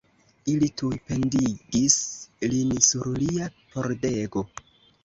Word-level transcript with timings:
Ili 0.53 0.69
tuj 0.81 0.95
pendigis 1.09 1.99
lin 2.55 2.75
sur 2.89 3.13
lia 3.23 3.53
pordego. 3.77 4.51